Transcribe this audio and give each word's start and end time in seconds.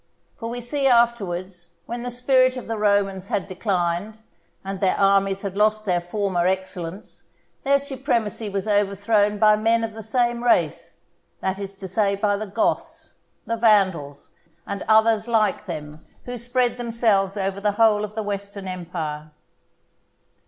For 0.35 0.49
we 0.49 0.61
see 0.61 0.87
afterwards, 0.87 1.75
when 1.85 2.01
the 2.01 2.09
spirit 2.09 2.57
of 2.57 2.65
the 2.65 2.75
Romans 2.79 3.27
had 3.27 3.45
declined, 3.45 4.17
and 4.65 4.79
their 4.79 4.97
armies 4.99 5.43
had 5.43 5.55
lost 5.55 5.85
their 5.85 6.01
former 6.01 6.47
excellence, 6.47 7.29
their 7.63 7.77
supremacy 7.77 8.49
was 8.49 8.67
overthrown 8.67 9.37
by 9.37 9.57
men 9.57 9.83
of 9.83 9.93
the 9.93 10.01
same 10.01 10.43
race, 10.43 11.01
that 11.39 11.59
is 11.59 11.77
to 11.77 11.87
say 11.87 12.15
by 12.15 12.35
the 12.35 12.47
Goths, 12.47 13.19
the 13.45 13.55
Vandals, 13.57 14.31
and 14.65 14.83
others 14.87 15.27
like 15.27 15.67
them, 15.67 16.03
who 16.25 16.35
spread 16.35 16.79
themselves 16.79 17.37
over 17.37 17.61
the 17.61 17.73
whole 17.73 18.03
of 18.03 18.15
the 18.15 18.23
Western 18.23 18.67
Empire. 18.67 19.29